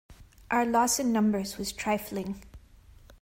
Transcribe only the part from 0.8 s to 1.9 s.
in numbers was